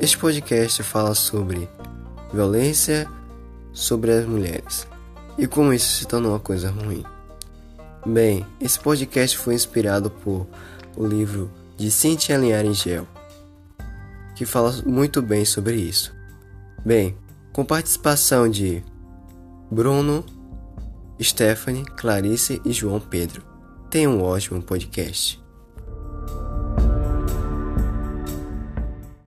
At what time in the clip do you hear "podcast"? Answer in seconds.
0.16-0.82, 8.80-9.36, 24.62-25.38